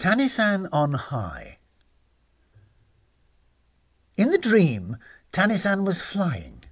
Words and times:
Tanisan 0.00 0.66
on 0.72 0.94
High. 0.94 1.58
In 4.16 4.30
the 4.30 4.38
dream, 4.38 4.96
Tanisan 5.30 5.84
was 5.84 6.00
flying. 6.00 6.64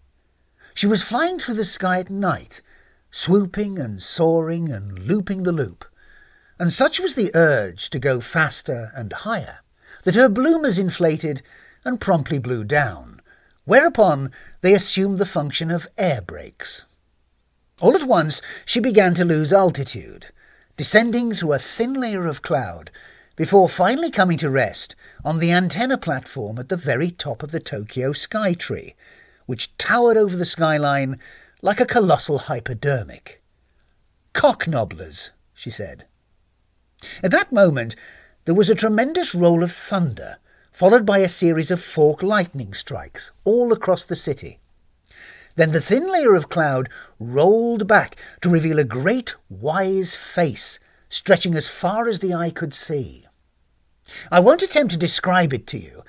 She 0.72 0.86
was 0.86 1.02
flying 1.02 1.38
through 1.38 1.56
the 1.56 1.64
sky 1.64 2.00
at 2.00 2.08
night, 2.08 2.62
swooping 3.10 3.78
and 3.78 4.02
soaring 4.02 4.70
and 4.70 5.00
looping 5.00 5.42
the 5.42 5.52
loop. 5.52 5.84
And 6.58 6.72
such 6.72 6.98
was 6.98 7.16
the 7.16 7.30
urge 7.34 7.90
to 7.90 7.98
go 7.98 8.20
faster 8.20 8.92
and 8.96 9.12
higher 9.12 9.58
that 10.04 10.14
her 10.14 10.30
bloomers 10.30 10.78
inflated 10.78 11.42
and 11.84 12.00
promptly 12.00 12.38
blew 12.38 12.64
down, 12.64 13.20
whereupon 13.66 14.32
they 14.62 14.72
assumed 14.72 15.18
the 15.18 15.26
function 15.26 15.70
of 15.70 15.86
air 15.98 16.22
brakes. 16.22 16.86
All 17.82 17.94
at 17.94 18.08
once 18.08 18.40
she 18.64 18.80
began 18.80 19.12
to 19.12 19.26
lose 19.26 19.52
altitude, 19.52 20.28
descending 20.78 21.34
through 21.34 21.52
a 21.52 21.58
thin 21.58 21.92
layer 21.92 22.26
of 22.26 22.40
cloud 22.40 22.90
before 23.38 23.68
finally 23.68 24.10
coming 24.10 24.36
to 24.36 24.50
rest 24.50 24.96
on 25.24 25.38
the 25.38 25.52
antenna 25.52 25.96
platform 25.96 26.58
at 26.58 26.68
the 26.68 26.76
very 26.76 27.08
top 27.08 27.40
of 27.40 27.52
the 27.52 27.60
Tokyo 27.60 28.10
Skytree, 28.12 28.94
which 29.46 29.74
towered 29.78 30.16
over 30.16 30.36
the 30.36 30.44
skyline 30.44 31.20
like 31.62 31.78
a 31.78 31.86
colossal 31.86 32.38
hypodermic. 32.38 33.40
Cocknobblers, 34.34 35.30
she 35.54 35.70
said. 35.70 36.06
At 37.22 37.30
that 37.30 37.52
moment, 37.52 37.94
there 38.44 38.56
was 38.56 38.68
a 38.68 38.74
tremendous 38.74 39.36
roll 39.36 39.62
of 39.62 39.70
thunder, 39.70 40.38
followed 40.72 41.06
by 41.06 41.18
a 41.18 41.28
series 41.28 41.70
of 41.70 41.80
fork 41.80 42.24
lightning 42.24 42.74
strikes 42.74 43.30
all 43.44 43.72
across 43.72 44.04
the 44.04 44.16
city. 44.16 44.58
Then 45.54 45.70
the 45.70 45.80
thin 45.80 46.10
layer 46.10 46.34
of 46.34 46.48
cloud 46.48 46.88
rolled 47.20 47.86
back 47.86 48.16
to 48.40 48.50
reveal 48.50 48.80
a 48.80 48.84
great, 48.84 49.36
wise 49.48 50.16
face 50.16 50.80
stretching 51.08 51.54
as 51.54 51.68
far 51.68 52.08
as 52.08 52.18
the 52.18 52.34
eye 52.34 52.50
could 52.50 52.74
see. 52.74 53.27
I 54.30 54.40
won't 54.40 54.62
attempt 54.62 54.92
to 54.92 54.98
describe 54.98 55.52
it 55.52 55.66
to 55.68 55.78
you. 55.78 56.02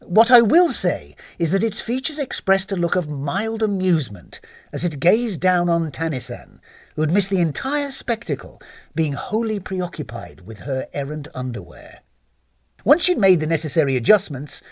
What 0.00 0.30
I 0.30 0.40
will 0.40 0.70
say 0.70 1.16
is 1.38 1.50
that 1.50 1.62
its 1.62 1.80
features 1.80 2.18
expressed 2.18 2.72
a 2.72 2.76
look 2.76 2.96
of 2.96 3.08
mild 3.08 3.62
amusement 3.62 4.40
as 4.72 4.84
it 4.84 5.00
gazed 5.00 5.40
down 5.40 5.68
on 5.68 5.90
Tanisan, 5.90 6.60
who 6.94 7.02
had 7.02 7.12
missed 7.12 7.30
the 7.30 7.40
entire 7.40 7.90
spectacle, 7.90 8.62
being 8.94 9.14
wholly 9.14 9.60
preoccupied 9.60 10.42
with 10.46 10.60
her 10.60 10.86
errant 10.94 11.28
underwear. 11.34 12.00
Once 12.84 13.04
she'd 13.04 13.18
made 13.18 13.40
the 13.40 13.46
necessary 13.46 13.96
adjustments, 13.96 14.62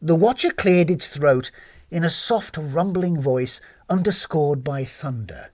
the 0.00 0.16
watcher 0.16 0.50
cleared 0.50 0.90
its 0.90 1.08
throat 1.08 1.50
in 1.90 2.02
a 2.02 2.10
soft 2.10 2.56
rumbling 2.56 3.20
voice 3.20 3.60
underscored 3.88 4.64
by 4.64 4.82
thunder. 4.82 5.50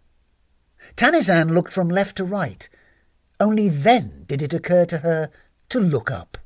Tanisan 0.94 1.50
looked 1.50 1.72
from 1.72 1.88
left 1.88 2.16
to 2.16 2.24
right. 2.24 2.68
Only 3.40 3.68
then 3.68 4.24
did 4.28 4.40
it 4.40 4.54
occur 4.54 4.86
to 4.86 4.98
her 4.98 5.30
to 5.68 5.80
look 5.80 6.10
up. 6.10 6.38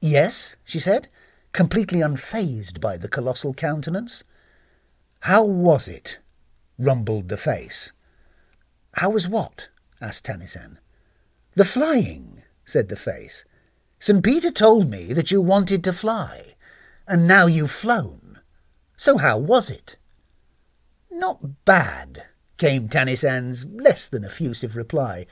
Yes, 0.00 0.56
she 0.64 0.78
said, 0.78 1.08
completely 1.52 2.00
unfazed 2.00 2.80
by 2.80 2.96
the 2.96 3.08
colossal 3.08 3.52
countenance. 3.54 4.24
How 5.20 5.44
was 5.44 5.88
it? 5.88 6.18
rumbled 6.78 7.28
the 7.28 7.36
face. 7.36 7.92
How 8.94 9.10
was 9.10 9.28
what? 9.28 9.68
asked 10.00 10.24
Tanisan. 10.24 10.78
The 11.54 11.64
flying, 11.66 12.42
said 12.64 12.88
the 12.88 12.96
face. 12.96 13.44
St. 13.98 14.24
Peter 14.24 14.50
told 14.50 14.90
me 14.90 15.12
that 15.12 15.30
you 15.30 15.42
wanted 15.42 15.84
to 15.84 15.92
fly, 15.92 16.54
and 17.06 17.28
now 17.28 17.46
you've 17.46 17.70
flown. 17.70 18.40
So 18.96 19.18
how 19.18 19.36
was 19.38 19.68
it? 19.68 19.98
Not 21.10 21.64
bad, 21.66 22.22
came 22.56 22.88
Tanisan's 22.88 23.66
less 23.66 24.08
than 24.08 24.24
effusive 24.24 24.76
reply, 24.76 25.26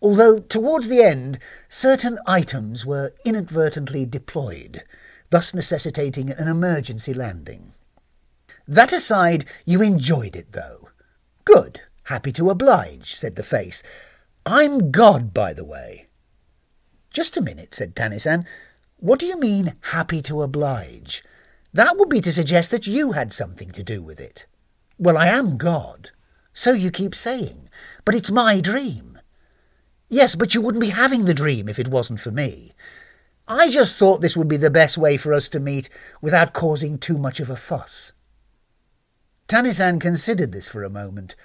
although 0.00 0.38
towards 0.38 0.88
the 0.88 1.02
end 1.02 1.38
certain 1.68 2.18
items 2.26 2.84
were 2.84 3.12
inadvertently 3.24 4.04
deployed, 4.06 4.84
thus 5.30 5.54
necessitating 5.54 6.30
an 6.30 6.48
emergency 6.48 7.14
landing. 7.14 7.72
That 8.68 8.92
aside, 8.92 9.44
you 9.64 9.80
enjoyed 9.82 10.34
it, 10.34 10.52
though. 10.52 10.90
Good. 11.44 11.80
Happy 12.04 12.32
to 12.32 12.50
oblige, 12.50 13.14
said 13.14 13.36
the 13.36 13.42
face. 13.42 13.82
I'm 14.44 14.90
God, 14.90 15.32
by 15.32 15.52
the 15.52 15.64
way. 15.64 16.06
Just 17.12 17.36
a 17.36 17.40
minute, 17.40 17.74
said 17.74 17.96
Tanisan. 17.96 18.46
What 18.98 19.18
do 19.18 19.26
you 19.26 19.38
mean, 19.38 19.74
happy 19.80 20.20
to 20.22 20.42
oblige? 20.42 21.24
That 21.72 21.96
would 21.96 22.08
be 22.08 22.20
to 22.20 22.32
suggest 22.32 22.70
that 22.70 22.86
you 22.86 23.12
had 23.12 23.32
something 23.32 23.70
to 23.72 23.82
do 23.82 24.02
with 24.02 24.20
it. 24.20 24.46
Well, 24.98 25.16
I 25.16 25.28
am 25.28 25.56
God. 25.56 26.10
So 26.52 26.72
you 26.72 26.90
keep 26.90 27.14
saying. 27.14 27.68
But 28.04 28.14
it's 28.14 28.30
my 28.30 28.60
dream. 28.60 29.15
Yes, 30.08 30.34
but 30.34 30.54
you 30.54 30.60
wouldn't 30.60 30.82
be 30.82 30.90
having 30.90 31.24
the 31.24 31.34
dream 31.34 31.68
if 31.68 31.78
it 31.78 31.88
wasn't 31.88 32.20
for 32.20 32.30
me. 32.30 32.74
I 33.48 33.70
just 33.70 33.96
thought 33.96 34.20
this 34.20 34.36
would 34.36 34.48
be 34.48 34.56
the 34.56 34.70
best 34.70 34.98
way 34.98 35.16
for 35.16 35.32
us 35.32 35.48
to 35.50 35.60
meet 35.60 35.88
without 36.20 36.52
causing 36.52 36.98
too 36.98 37.18
much 37.18 37.40
of 37.40 37.50
a 37.50 37.56
fuss. 37.56 38.12
Tanisan 39.48 40.00
considered 40.00 40.52
this 40.52 40.68
for 40.68 40.82
a 40.82 40.90
moment. 40.90 41.36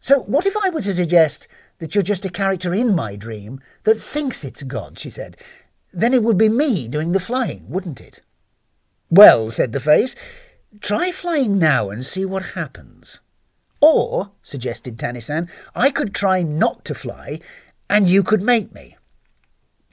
So 0.00 0.20
what 0.22 0.46
if 0.46 0.56
I 0.56 0.70
were 0.70 0.82
to 0.82 0.92
suggest 0.92 1.48
that 1.78 1.94
you're 1.94 2.02
just 2.02 2.24
a 2.24 2.30
character 2.30 2.72
in 2.72 2.94
my 2.94 3.16
dream 3.16 3.60
that 3.82 3.96
thinks 3.96 4.44
it's 4.44 4.62
God, 4.62 4.98
she 4.98 5.10
said. 5.10 5.36
Then 5.92 6.14
it 6.14 6.22
would 6.22 6.38
be 6.38 6.48
me 6.48 6.88
doing 6.88 7.12
the 7.12 7.20
flying, 7.20 7.68
wouldn't 7.68 8.00
it? 8.00 8.20
Well, 9.10 9.50
said 9.50 9.72
the 9.72 9.80
face, 9.80 10.16
try 10.80 11.10
flying 11.10 11.58
now 11.58 11.90
and 11.90 12.04
see 12.04 12.24
what 12.24 12.54
happens. 12.54 13.20
Or, 13.80 14.32
suggested 14.40 14.96
Tanisan, 14.96 15.50
I 15.74 15.90
could 15.90 16.14
try 16.14 16.42
not 16.42 16.84
to 16.86 16.94
fly 16.94 17.40
and 17.88 18.08
you 18.08 18.22
could 18.22 18.42
make 18.42 18.72
me. 18.74 18.96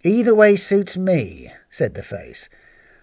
Either 0.03 0.33
way 0.33 0.55
suits 0.55 0.97
me, 0.97 1.51
said 1.69 1.93
the 1.93 2.03
face. 2.03 2.49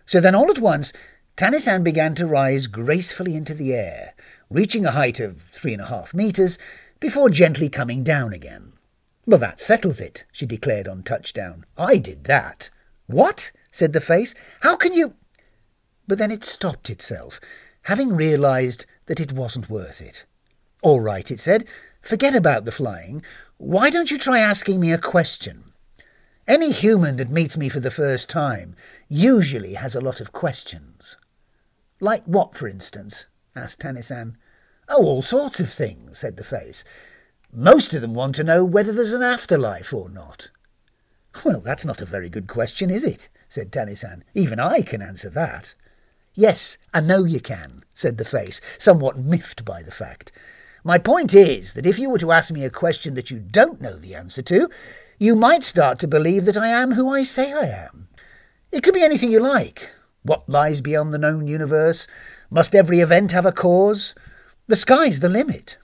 So 0.06 0.20
then 0.20 0.34
all 0.34 0.50
at 0.50 0.58
once 0.58 0.92
Tanisan 1.36 1.84
began 1.84 2.16
to 2.16 2.26
rise 2.26 2.66
gracefully 2.66 3.36
into 3.36 3.54
the 3.54 3.72
air, 3.72 4.14
reaching 4.50 4.84
a 4.84 4.90
height 4.90 5.20
of 5.20 5.40
three 5.40 5.72
and 5.72 5.82
a 5.82 5.86
half 5.86 6.12
metres, 6.12 6.58
before 6.98 7.30
gently 7.30 7.68
coming 7.68 8.02
down 8.02 8.32
again. 8.32 8.72
Well, 9.24 9.38
that 9.38 9.60
settles 9.60 10.00
it, 10.00 10.24
she 10.32 10.46
declared 10.46 10.88
on 10.88 11.02
touchdown. 11.02 11.64
I 11.76 11.98
did 11.98 12.24
that. 12.24 12.70
What? 13.06 13.52
said 13.70 13.92
the 13.92 14.00
face. 14.00 14.34
How 14.62 14.74
can 14.74 14.94
you... 14.94 15.14
But 16.08 16.18
then 16.18 16.32
it 16.32 16.42
stopped 16.42 16.90
itself, 16.90 17.38
having 17.82 18.16
realised 18.16 18.86
that 19.06 19.20
it 19.20 19.32
wasn't 19.32 19.70
worth 19.70 20.00
it. 20.00 20.24
All 20.82 21.00
right, 21.00 21.30
it 21.30 21.38
said. 21.38 21.68
Forget 22.00 22.34
about 22.34 22.64
the 22.64 22.72
flying. 22.72 23.22
Why 23.56 23.90
don't 23.90 24.10
you 24.10 24.18
try 24.18 24.38
asking 24.38 24.80
me 24.80 24.92
a 24.92 24.98
question? 24.98 25.72
Any 26.46 26.70
human 26.70 27.16
that 27.18 27.30
meets 27.30 27.56
me 27.56 27.68
for 27.68 27.80
the 27.80 27.90
first 27.90 28.30
time 28.30 28.74
usually 29.08 29.74
has 29.74 29.94
a 29.94 30.00
lot 30.00 30.20
of 30.20 30.32
questions. 30.32 31.16
Like 32.00 32.24
what, 32.24 32.56
for 32.56 32.68
instance? 32.68 33.26
asked 33.54 33.80
Tanisan. 33.80 34.36
Oh, 34.88 35.04
all 35.04 35.22
sorts 35.22 35.60
of 35.60 35.70
things, 35.70 36.18
said 36.18 36.36
the 36.36 36.44
face. 36.44 36.84
Most 37.52 37.92
of 37.92 38.00
them 38.00 38.14
want 38.14 38.34
to 38.36 38.44
know 38.44 38.64
whether 38.64 38.92
there's 38.92 39.12
an 39.12 39.22
afterlife 39.22 39.92
or 39.92 40.08
not. 40.08 40.50
Well, 41.44 41.60
that's 41.60 41.84
not 41.84 42.00
a 42.00 42.06
very 42.06 42.30
good 42.30 42.46
question, 42.46 42.90
is 42.90 43.04
it? 43.04 43.28
said 43.48 43.70
Tanisan. 43.70 44.22
Even 44.34 44.58
I 44.60 44.82
can 44.82 45.02
answer 45.02 45.28
that. 45.30 45.74
Yes, 46.34 46.78
I 46.94 47.00
know 47.00 47.24
you 47.24 47.40
can, 47.40 47.84
said 47.92 48.16
the 48.16 48.24
face, 48.24 48.60
somewhat 48.78 49.18
miffed 49.18 49.64
by 49.64 49.82
the 49.82 49.90
fact. 49.90 50.32
My 50.88 50.96
point 50.96 51.34
is 51.34 51.74
that 51.74 51.84
if 51.84 51.98
you 51.98 52.08
were 52.08 52.18
to 52.20 52.32
ask 52.32 52.50
me 52.50 52.64
a 52.64 52.70
question 52.70 53.12
that 53.12 53.30
you 53.30 53.40
don't 53.40 53.78
know 53.78 53.98
the 53.98 54.14
answer 54.14 54.40
to, 54.40 54.70
you 55.18 55.36
might 55.36 55.62
start 55.62 55.98
to 55.98 56.08
believe 56.08 56.46
that 56.46 56.56
I 56.56 56.68
am 56.68 56.92
who 56.92 57.10
I 57.10 57.24
say 57.24 57.52
I 57.52 57.66
am. 57.66 58.08
It 58.72 58.82
could 58.82 58.94
be 58.94 59.02
anything 59.02 59.30
you 59.30 59.38
like. 59.38 59.90
What 60.22 60.48
lies 60.48 60.80
beyond 60.80 61.12
the 61.12 61.18
known 61.18 61.46
universe? 61.46 62.06
Must 62.48 62.74
every 62.74 63.00
event 63.00 63.32
have 63.32 63.44
a 63.44 63.52
cause? 63.52 64.14
The 64.66 64.76
sky's 64.76 65.20
the 65.20 65.28
limit. 65.28 65.76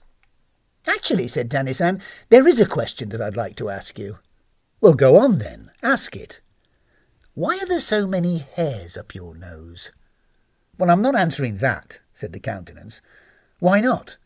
Actually, 0.87 1.27
said 1.27 1.51
Tanisan, 1.51 2.01
there 2.29 2.47
is 2.47 2.59
a 2.59 2.65
question 2.65 3.09
that 3.09 3.21
I'd 3.21 3.37
like 3.37 3.55
to 3.57 3.69
ask 3.69 3.99
you. 3.99 4.17
Well, 4.81 4.95
go 4.95 5.19
on 5.19 5.37
then. 5.37 5.69
Ask 5.83 6.15
it. 6.15 6.41
Why 7.35 7.59
are 7.59 7.67
there 7.67 7.77
so 7.77 8.07
many 8.07 8.39
hairs 8.39 8.97
up 8.97 9.13
your 9.13 9.37
nose? 9.37 9.91
Well, 10.79 10.89
I'm 10.89 11.03
not 11.03 11.15
answering 11.15 11.57
that, 11.57 11.99
said 12.11 12.33
the 12.33 12.39
countenance. 12.39 13.03
Why 13.59 13.79
not? 13.81 14.17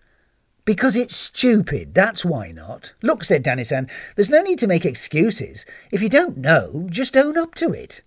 Because 0.70 0.96
it's 0.96 1.16
stupid, 1.16 1.96
that's 1.96 2.24
why 2.24 2.52
not. 2.52 2.94
Look, 3.02 3.24
said 3.24 3.44
Tanisan, 3.44 3.90
there's 4.16 4.30
no 4.30 4.44
need 4.44 4.60
to 4.60 4.68
make 4.68 4.86
excuses. 4.86 5.66
If 5.92 6.04
you 6.04 6.10
don't 6.10 6.38
know, 6.38 6.86
just 6.92 7.18
own 7.18 7.40
up 7.40 7.56
to 7.56 7.72
it. 7.72 8.04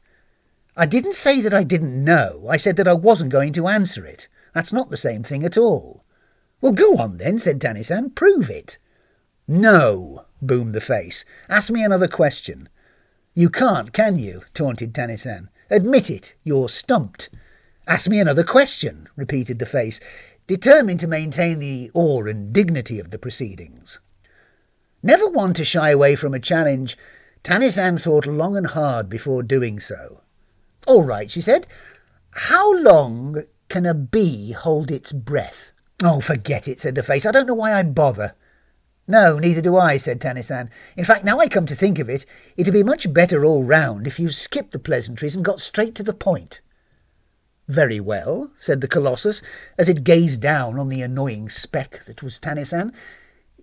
I 0.76 0.86
didn't 0.86 1.14
say 1.14 1.40
that 1.40 1.52
I 1.52 1.64
didn't 1.64 2.04
know, 2.04 2.46
I 2.48 2.58
said 2.58 2.76
that 2.76 2.86
I 2.86 2.92
wasn't 2.92 3.32
going 3.32 3.52
to 3.54 3.66
answer 3.66 4.06
it. 4.06 4.28
That's 4.54 4.72
not 4.72 4.90
the 4.90 4.96
same 4.96 5.24
thing 5.24 5.42
at 5.42 5.58
all. 5.58 6.04
Well, 6.60 6.72
go 6.72 6.98
on 6.98 7.16
then, 7.16 7.40
said 7.40 7.60
Tanisan, 7.60 8.14
prove 8.14 8.48
it. 8.48 8.78
No, 9.48 10.26
boomed 10.40 10.72
the 10.72 10.80
face. 10.80 11.24
Ask 11.48 11.72
me 11.72 11.82
another 11.82 12.06
question. 12.06 12.68
You 13.34 13.50
can't, 13.50 13.92
can 13.92 14.20
you? 14.20 14.42
taunted 14.54 14.94
Tanisan. 14.94 15.48
Admit 15.68 16.10
it, 16.10 16.36
you're 16.44 16.68
stumped. 16.68 17.28
Ask 17.88 18.08
me 18.08 18.20
another 18.20 18.44
question, 18.44 19.08
repeated 19.16 19.58
the 19.58 19.66
face 19.66 19.98
determined 20.46 21.00
to 21.00 21.06
maintain 21.06 21.58
the 21.58 21.90
awe 21.94 22.24
and 22.24 22.52
dignity 22.52 22.98
of 22.98 23.10
the 23.10 23.18
proceedings. 23.18 24.00
Never 25.02 25.28
one 25.28 25.52
to 25.54 25.64
shy 25.64 25.90
away 25.90 26.14
from 26.16 26.34
a 26.34 26.40
challenge, 26.40 26.96
Tanisan 27.42 28.00
thought 28.00 28.26
long 28.26 28.56
and 28.56 28.68
hard 28.68 29.08
before 29.08 29.42
doing 29.42 29.80
so. 29.80 30.20
All 30.86 31.04
right, 31.04 31.30
she 31.30 31.40
said. 31.40 31.66
How 32.30 32.74
long 32.80 33.42
can 33.68 33.84
a 33.86 33.94
bee 33.94 34.52
hold 34.52 34.90
its 34.90 35.12
breath? 35.12 35.72
Oh, 36.02 36.20
forget 36.20 36.68
it, 36.68 36.80
said 36.80 36.94
the 36.94 37.02
face. 37.02 37.26
I 37.26 37.32
don't 37.32 37.46
know 37.46 37.54
why 37.54 37.74
I 37.74 37.82
bother. 37.82 38.34
No, 39.08 39.38
neither 39.38 39.60
do 39.60 39.76
I, 39.76 39.96
said 39.96 40.20
Tanisan. 40.20 40.70
In 40.96 41.04
fact, 41.04 41.24
now 41.24 41.40
I 41.40 41.48
come 41.48 41.66
to 41.66 41.74
think 41.74 41.98
of 41.98 42.08
it, 42.08 42.24
it'd 42.56 42.72
be 42.72 42.84
much 42.84 43.12
better 43.12 43.44
all 43.44 43.64
round 43.64 44.06
if 44.06 44.20
you 44.20 44.30
skipped 44.30 44.70
the 44.70 44.78
pleasantries 44.78 45.34
and 45.34 45.44
got 45.44 45.60
straight 45.60 45.94
to 45.96 46.02
the 46.02 46.14
point. 46.14 46.60
Very 47.68 48.00
well, 48.00 48.50
said 48.58 48.80
the 48.80 48.88
Colossus, 48.88 49.40
as 49.78 49.88
it 49.88 50.04
gazed 50.04 50.40
down 50.40 50.78
on 50.78 50.88
the 50.88 51.02
annoying 51.02 51.48
speck 51.48 52.00
that 52.04 52.22
was 52.22 52.38
Tanisan. 52.38 52.94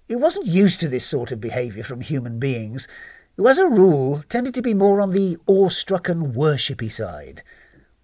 It 0.08 0.16
wasn't 0.16 0.48
used 0.48 0.80
to 0.80 0.88
this 0.88 1.06
sort 1.06 1.32
of 1.32 1.42
behaviour 1.42 1.84
from 1.84 2.02
human 2.02 2.40
beings, 2.40 2.88
who 3.36 3.48
as 3.48 3.58
a 3.58 3.68
rule 3.68 4.24
tended 4.30 4.54
to 4.56 4.62
be 4.62 4.74
more 4.74 5.02
on 5.02 5.12
the 5.12 5.38
awestruck 5.48 6.10
and 6.10 6.34
worshipy 6.34 6.92
side. 6.92 7.44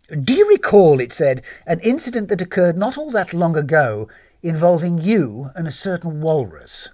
Do 0.09 0.33
you 0.33 0.47
recall, 0.50 1.00
it 1.00 1.12
said, 1.12 1.42
an 1.65 1.80
incident 1.80 2.30
that 2.30 2.42
occurred 2.42 2.77
not 2.77 2.97
all 2.97 3.09
that 3.12 3.33
long 3.33 3.57
ago 3.57 4.07
involving 4.44 5.00
you 5.00 5.50
and 5.56 5.68
a 5.68 5.71
certain 5.71 6.21
walrus? 6.21 6.92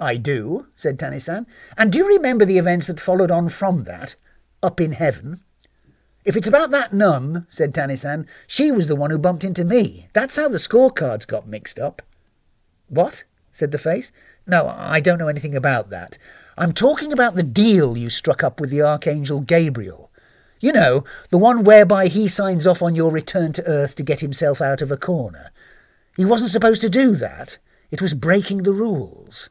I 0.00 0.16
do, 0.16 0.66
said 0.74 0.98
Tanisan. 0.98 1.46
And 1.78 1.92
do 1.92 1.98
you 1.98 2.08
remember 2.08 2.44
the 2.44 2.58
events 2.58 2.88
that 2.88 2.98
followed 2.98 3.30
on 3.30 3.48
from 3.48 3.84
that, 3.84 4.16
up 4.62 4.80
in 4.80 4.92
heaven? 4.92 5.40
If 6.24 6.36
it's 6.36 6.48
about 6.48 6.70
that 6.70 6.92
nun, 6.92 7.46
said 7.48 7.74
Tanisan, 7.74 8.26
she 8.46 8.70
was 8.70 8.86
the 8.86 8.96
one 8.96 9.10
who 9.10 9.18
bumped 9.18 9.44
into 9.44 9.64
me. 9.64 10.08
That's 10.12 10.36
how 10.36 10.48
the 10.48 10.58
scorecards 10.58 11.26
got 11.26 11.48
mixed 11.48 11.78
up. 11.78 12.02
What? 12.88 13.24
said 13.50 13.72
the 13.72 13.78
face. 13.78 14.12
No, 14.46 14.66
I 14.68 15.00
don't 15.00 15.18
know 15.18 15.28
anything 15.28 15.56
about 15.56 15.90
that. 15.90 16.18
I'm 16.56 16.72
talking 16.72 17.12
about 17.12 17.34
the 17.34 17.42
deal 17.42 17.96
you 17.96 18.10
struck 18.10 18.44
up 18.44 18.60
with 18.60 18.70
the 18.70 18.82
Archangel 18.82 19.40
Gabriel. 19.40 20.10
You 20.60 20.72
know, 20.72 21.04
the 21.30 21.38
one 21.38 21.64
whereby 21.64 22.06
he 22.06 22.28
signs 22.28 22.66
off 22.66 22.82
on 22.82 22.94
your 22.94 23.10
return 23.10 23.52
to 23.54 23.66
Earth 23.66 23.96
to 23.96 24.02
get 24.04 24.20
himself 24.20 24.60
out 24.60 24.80
of 24.80 24.92
a 24.92 24.96
corner. 24.96 25.50
He 26.16 26.24
wasn't 26.24 26.50
supposed 26.50 26.82
to 26.82 26.88
do 26.88 27.12
that. 27.12 27.58
It 27.90 28.00
was 28.00 28.14
breaking 28.14 28.62
the 28.62 28.72
rules. 28.72 29.50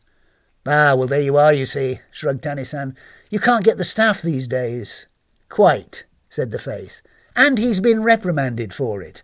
Ah, 0.66 0.96
well, 0.96 1.08
there 1.08 1.22
you 1.22 1.36
are, 1.38 1.52
you 1.52 1.66
see, 1.66 2.00
shrugged 2.12 2.44
Tanisan. 2.44 2.96
You 3.30 3.40
can't 3.40 3.66
get 3.66 3.78
the 3.78 3.84
staff 3.84 4.22
these 4.22 4.48
days. 4.48 5.08
Quite, 5.50 6.06
said 6.32 6.50
the 6.50 6.58
face. 6.58 7.04
And 7.36 7.60
he's 7.60 7.80
been 7.80 8.02
reprimanded 8.02 8.74
for 8.74 9.04
it. 9.04 9.22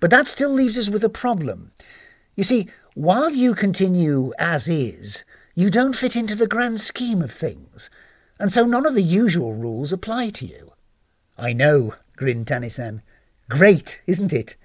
But 0.00 0.10
that 0.10 0.26
still 0.26 0.50
leaves 0.50 0.76
us 0.76 0.88
with 0.88 1.04
a 1.04 1.08
problem. 1.08 1.70
You 2.34 2.42
see, 2.42 2.68
while 2.94 3.30
you 3.30 3.54
continue 3.54 4.32
as 4.38 4.68
is, 4.68 5.24
you 5.54 5.70
don't 5.70 5.94
fit 5.94 6.16
into 6.16 6.34
the 6.34 6.48
grand 6.48 6.80
scheme 6.80 7.22
of 7.22 7.30
things, 7.30 7.90
and 8.40 8.50
so 8.50 8.64
none 8.64 8.86
of 8.86 8.94
the 8.94 9.02
usual 9.02 9.54
rules 9.54 9.92
apply 9.92 10.30
to 10.30 10.46
you. 10.46 10.72
I 11.38 11.52
know, 11.52 11.94
grinned 12.16 12.46
Tanisan. 12.46 13.02
Great, 13.48 14.00
isn't 14.06 14.32
it? 14.32 14.56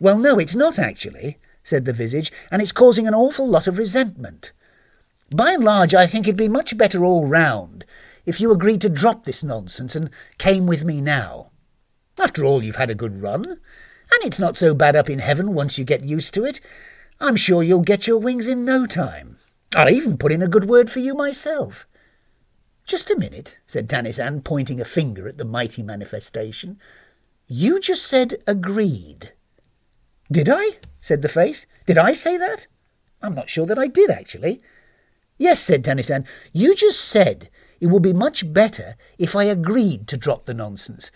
Well, 0.00 0.18
no, 0.18 0.38
it's 0.38 0.56
not 0.56 0.78
actually, 0.78 1.38
said 1.62 1.84
the 1.84 1.92
visage, 1.92 2.32
and 2.50 2.60
it's 2.60 2.72
causing 2.72 3.06
an 3.06 3.14
awful 3.14 3.48
lot 3.48 3.66
of 3.66 3.78
resentment. 3.78 4.52
By 5.34 5.52
and 5.52 5.64
large, 5.64 5.94
I 5.94 6.06
think 6.06 6.26
it'd 6.26 6.36
be 6.36 6.48
much 6.48 6.76
better 6.76 7.04
all 7.04 7.26
round 7.26 7.84
if 8.26 8.40
you 8.40 8.52
agreed 8.52 8.80
to 8.82 8.88
drop 8.88 9.24
this 9.24 9.42
nonsense 9.42 9.96
and 9.96 10.10
came 10.36 10.66
with 10.66 10.84
me 10.84 11.00
now. 11.00 11.50
After 12.18 12.44
all, 12.44 12.62
you've 12.62 12.76
had 12.76 12.90
a 12.90 12.94
good 12.94 13.22
run, 13.22 13.44
and 13.46 14.24
it's 14.24 14.38
not 14.38 14.56
so 14.56 14.74
bad 14.74 14.96
up 14.96 15.08
in 15.08 15.20
heaven 15.20 15.54
once 15.54 15.78
you 15.78 15.84
get 15.84 16.04
used 16.04 16.34
to 16.34 16.44
it, 16.44 16.60
I'm 17.20 17.36
sure 17.36 17.62
you'll 17.62 17.82
get 17.82 18.06
your 18.06 18.18
wings 18.18 18.48
in 18.48 18.64
no 18.64 18.86
time. 18.86 19.36
I'll 19.74 19.90
even 19.90 20.18
put 20.18 20.32
in 20.32 20.42
a 20.42 20.48
good 20.48 20.68
word 20.68 20.90
for 20.90 21.00
you 21.00 21.14
myself. 21.14 21.86
Just 22.86 23.10
a 23.10 23.18
minute, 23.18 23.58
said 23.66 23.88
Tanisan, 23.88 24.44
pointing 24.44 24.80
a 24.80 24.84
finger 24.84 25.28
at 25.28 25.38
the 25.38 25.44
mighty 25.44 25.82
manifestation. 25.82 26.78
You 27.48 27.80
just 27.80 28.06
said 28.06 28.34
agreed. 28.46 29.32
Did 30.30 30.48
I? 30.48 30.78
said 31.00 31.22
the 31.22 31.28
face. 31.28 31.66
Did 31.86 31.98
I 31.98 32.14
say 32.14 32.36
that? 32.36 32.66
I'm 33.22 33.34
not 33.34 33.48
sure 33.48 33.66
that 33.66 33.78
I 33.78 33.86
did, 33.86 34.10
actually. 34.10 34.60
Yes, 35.38 35.60
said 35.60 35.84
Tanisan. 35.84 36.26
You 36.52 36.74
just 36.74 37.00
said 37.00 37.48
it 37.80 37.86
would 37.86 38.02
be 38.02 38.12
much 38.12 38.52
better 38.52 38.96
if 39.18 39.36
I 39.36 39.44
agreed 39.44 40.06
to 40.08 40.16
drop 40.16 40.46
the 40.46 40.54
nonsense, 40.54 41.10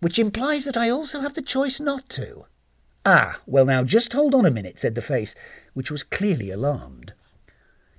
which 0.00 0.18
implies 0.18 0.64
that 0.64 0.76
I 0.76 0.90
also 0.90 1.20
have 1.20 1.34
the 1.34 1.42
choice 1.42 1.80
not 1.80 2.08
to. 2.10 2.44
Ah, 3.04 3.40
well, 3.46 3.64
now 3.64 3.84
just 3.84 4.12
hold 4.12 4.34
on 4.34 4.46
a 4.46 4.50
minute, 4.50 4.78
said 4.80 4.94
the 4.94 5.02
face, 5.02 5.34
which 5.74 5.90
was 5.90 6.02
clearly 6.02 6.50
alarmed. 6.50 7.12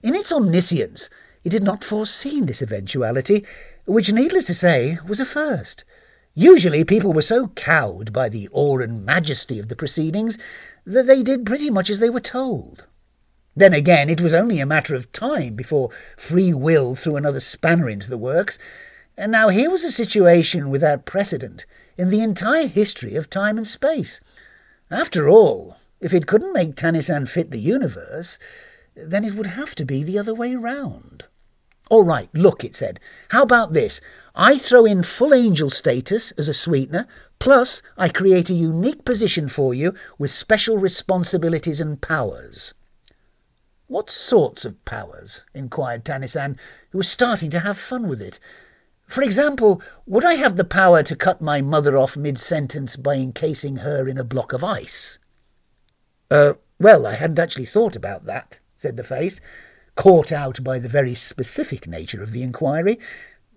In 0.04 0.16
its 0.16 0.32
omniscience, 0.32 1.10
it 1.44 1.54
had 1.54 1.64
not 1.64 1.84
foreseen 1.84 2.46
this 2.46 2.62
eventuality, 2.62 3.46
which, 3.86 4.12
needless 4.12 4.46
to 4.46 4.54
say, 4.54 4.98
was 5.08 5.20
a 5.20 5.26
first. 5.26 5.84
Usually 6.34 6.84
people 6.84 7.12
were 7.12 7.22
so 7.22 7.48
cowed 7.50 8.14
by 8.14 8.30
the 8.30 8.48
awe 8.52 8.80
and 8.80 9.06
majesty 9.06 9.60
of 9.60 9.68
the 9.68 9.76
proceedings 9.76 10.38
that 10.86 11.08
they 11.08 11.24
did 11.24 11.46
pretty 11.46 11.70
much 11.70 11.90
as 11.90 12.00
they 12.00 12.10
were 12.10 12.20
told. 12.20 12.86
Then 13.60 13.74
again, 13.74 14.10
it 14.10 14.22
was 14.22 14.34
only 14.34 14.62
a 14.62 14.66
matter 14.66 14.96
of 14.96 15.12
time 15.12 15.56
before 15.56 15.90
free 16.16 16.54
will 16.54 16.96
threw 16.96 17.18
another 17.18 17.42
spanner 17.42 17.90
into 17.90 18.10
the 18.10 18.18
works, 18.18 18.58
and 19.18 19.34
now 19.34 19.50
here 19.50 19.70
was 19.70 19.84
a 19.84 19.92
situation 19.92 20.70
without 20.70 21.06
precedent 21.06 21.66
in 21.98 22.10
the 22.10 22.22
entire 22.22 22.68
history 22.68 23.16
of 23.16 23.30
time 23.30 23.58
and 23.58 23.68
space. 23.68 24.22
After 24.90 25.28
all, 25.28 25.76
if 26.00 26.14
it 26.14 26.26
couldn't 26.26 26.54
make 26.54 26.76
Tanisan 26.76 27.28
fit 27.28 27.52
the 27.52 27.60
universe, 27.60 28.40
then 28.96 29.26
it 29.26 29.36
would 29.36 29.48
have 29.48 29.76
to 29.76 29.84
be 29.84 30.04
the 30.04 30.18
other 30.18 30.34
way 30.34 30.56
round. 30.56 31.26
All 31.90 32.06
right, 32.06 32.30
look, 32.34 32.64
it 32.64 32.76
said. 32.76 32.98
How 33.32 33.44
about 33.44 33.74
this? 33.74 34.00
I 34.36 34.58
throw 34.58 34.86
in 34.86 35.04
full 35.04 35.34
angel 35.34 35.70
status 35.70 36.32
as 36.38 36.48
a 36.48 36.54
sweetener, 36.54 37.08
plus 37.40 37.82
I 37.98 38.08
create 38.08 38.50
a 38.50 38.54
unique 38.54 39.04
position 39.04 39.50
for 39.50 39.74
you 39.74 39.96
with 40.18 40.32
special 40.32 40.78
responsibilities 40.78 41.82
and 41.82 42.00
powers. 42.00 42.74
What 43.90 44.12
sorts 44.12 44.66
of 44.66 44.86
powers? 44.86 45.44
inquired 45.56 46.06
Tanisan, 46.06 46.60
who 46.92 47.00
was 47.00 47.10
starting 47.10 47.50
to 47.50 47.60
have 47.62 47.76
fun 47.76 48.08
with 48.08 48.22
it. 48.22 48.40
For 49.08 49.24
example, 49.24 49.82
would 50.06 50.24
I 50.24 50.36
have 50.36 50.58
the 50.58 50.64
power 50.64 51.02
to 51.02 51.16
cut 51.16 51.42
my 51.42 51.62
mother 51.62 51.98
off 51.98 52.16
mid-sentence 52.16 52.98
by 52.98 53.16
encasing 53.16 53.78
her 53.78 54.08
in 54.08 54.20
a 54.20 54.24
block 54.24 54.54
of 54.54 54.64
ice? 54.64 55.18
Uh, 56.30 56.54
well, 56.80 57.08
I 57.08 57.16
hadn't 57.16 57.40
actually 57.40 57.66
thought 57.66 57.96
about 57.96 58.26
that, 58.26 58.60
said 58.76 58.96
the 58.96 59.04
face, 59.04 59.42
caught 59.96 60.32
out 60.32 60.64
by 60.64 60.78
the 60.78 60.88
very 60.88 61.16
specific 61.16 61.88
nature 61.88 62.22
of 62.22 62.32
the 62.32 62.44
inquiry, 62.44 63.00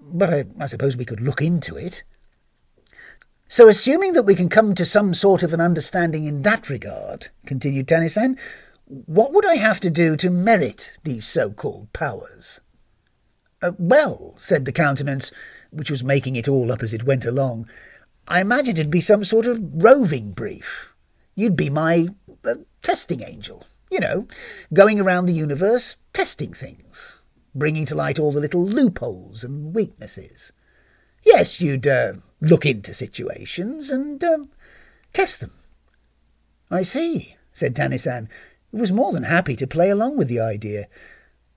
but 0.00 0.32
I, 0.32 0.44
I 0.58 0.64
suppose 0.64 0.96
we 0.96 1.04
could 1.04 1.20
look 1.20 1.42
into 1.42 1.76
it. 1.76 2.04
So 3.48 3.68
assuming 3.68 4.14
that 4.14 4.22
we 4.22 4.34
can 4.34 4.48
come 4.48 4.74
to 4.76 4.86
some 4.86 5.12
sort 5.12 5.42
of 5.42 5.52
an 5.52 5.60
understanding 5.60 6.24
in 6.24 6.40
that 6.40 6.70
regard, 6.70 7.28
continued 7.44 7.86
Tanisan, 7.86 8.38
what 8.86 9.32
would 9.32 9.46
I 9.46 9.56
have 9.56 9.80
to 9.80 9.90
do 9.90 10.16
to 10.16 10.30
merit 10.30 10.98
these 11.04 11.26
so-called 11.26 11.92
powers? 11.92 12.60
Uh, 13.62 13.72
well, 13.78 14.34
said 14.36 14.64
the 14.64 14.72
countenance, 14.72 15.32
which 15.70 15.90
was 15.90 16.02
making 16.02 16.36
it 16.36 16.48
all 16.48 16.72
up 16.72 16.82
as 16.82 16.92
it 16.92 17.04
went 17.04 17.24
along, 17.24 17.68
I 18.28 18.40
imagine 18.40 18.76
it'd 18.76 18.90
be 18.90 19.00
some 19.00 19.24
sort 19.24 19.46
of 19.46 19.60
roving 19.62 20.32
brief. 20.32 20.94
You'd 21.34 21.56
be 21.56 21.70
my 21.70 22.08
uh, 22.44 22.54
testing 22.82 23.22
angel, 23.22 23.64
you 23.90 24.00
know, 24.00 24.26
going 24.72 25.00
around 25.00 25.26
the 25.26 25.32
universe 25.32 25.96
testing 26.12 26.52
things, 26.52 27.18
bringing 27.54 27.86
to 27.86 27.94
light 27.94 28.18
all 28.18 28.32
the 28.32 28.40
little 28.40 28.64
loopholes 28.64 29.44
and 29.44 29.74
weaknesses. 29.74 30.52
Yes, 31.24 31.60
you'd 31.60 31.86
uh, 31.86 32.14
look 32.40 32.66
into 32.66 32.92
situations 32.94 33.90
and 33.90 34.22
um, 34.24 34.50
test 35.12 35.40
them. 35.40 35.52
I 36.70 36.82
see, 36.82 37.36
said 37.52 37.74
Tanisan, 37.74 38.28
who 38.72 38.78
was 38.78 38.90
more 38.90 39.12
than 39.12 39.22
happy 39.22 39.54
to 39.56 39.66
play 39.66 39.90
along 39.90 40.16
with 40.16 40.28
the 40.28 40.40
idea. 40.40 40.86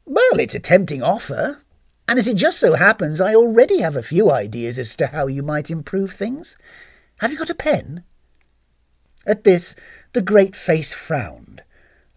Well, 0.05 0.39
it's 0.39 0.53
a 0.53 0.59
tempting 0.59 1.01
offer, 1.01 1.63
and 2.07 2.19
as 2.19 2.27
it 2.27 2.35
just 2.35 2.59
so 2.59 2.75
happens, 2.75 3.19
I 3.19 3.33
already 3.33 3.79
have 3.79 3.95
a 3.95 4.03
few 4.03 4.29
ideas 4.29 4.77
as 4.77 4.95
to 4.97 5.07
how 5.07 5.25
you 5.27 5.41
might 5.41 5.71
improve 5.71 6.11
things. 6.11 6.57
Have 7.19 7.31
you 7.31 7.37
got 7.37 7.49
a 7.49 7.55
pen? 7.55 8.03
At 9.25 9.43
this, 9.43 9.75
the 10.13 10.21
great 10.21 10.55
face 10.55 10.93
frowned, 10.93 11.63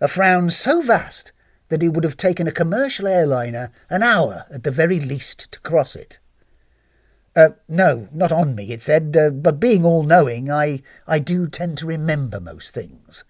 a 0.00 0.08
frown 0.08 0.50
so 0.50 0.82
vast 0.82 1.32
that 1.68 1.82
it 1.82 1.94
would 1.94 2.04
have 2.04 2.16
taken 2.16 2.46
a 2.46 2.52
commercial 2.52 3.06
airliner 3.06 3.70
an 3.88 4.02
hour 4.02 4.44
at 4.52 4.64
the 4.64 4.70
very 4.70 5.00
least 5.00 5.50
to 5.52 5.60
cross 5.60 5.96
it. 5.96 6.18
Uh, 7.36 7.50
no, 7.68 8.08
not 8.12 8.32
on 8.32 8.54
me, 8.54 8.72
it 8.72 8.82
said, 8.82 9.16
uh, 9.16 9.30
but 9.30 9.60
being 9.60 9.84
all-knowing, 9.84 10.50
I, 10.50 10.82
I 11.06 11.18
do 11.20 11.46
tend 11.46 11.78
to 11.78 11.86
remember 11.86 12.40
most 12.40 12.74
things. 12.74 13.24